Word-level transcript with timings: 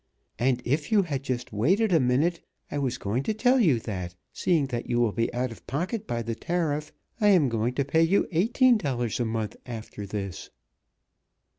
And 0.39 0.63
if 0.65 0.91
you 0.91 1.03
had 1.03 1.21
just 1.21 1.53
waited 1.53 1.93
a 1.93 1.99
minute 1.99 2.41
I 2.71 2.79
was 2.79 2.97
going 2.97 3.21
to 3.21 3.35
tell 3.35 3.59
you 3.59 3.79
that, 3.81 4.15
seeing 4.33 4.65
that 4.73 4.89
you 4.89 4.99
will 4.99 5.11
be 5.11 5.31
out 5.31 5.51
of 5.51 5.67
pocket 5.67 6.07
by 6.07 6.23
the 6.23 6.33
tariff, 6.33 6.91
I 7.19 7.27
am 7.27 7.49
going 7.49 7.75
to 7.75 7.85
pay 7.85 8.01
you 8.01 8.27
eighteen 8.31 8.77
dollars 8.79 9.19
a 9.19 9.25
month 9.25 9.57
after 9.67 10.07
this." 10.07 10.49